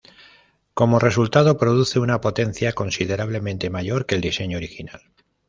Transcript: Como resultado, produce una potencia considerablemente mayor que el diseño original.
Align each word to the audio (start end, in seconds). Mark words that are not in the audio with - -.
Como 0.73 0.97
resultado, 0.97 1.59
produce 1.59 1.99
una 1.99 2.21
potencia 2.21 2.73
considerablemente 2.73 3.69
mayor 3.69 4.07
que 4.07 4.15
el 4.15 4.21
diseño 4.21 4.57
original. 4.57 5.03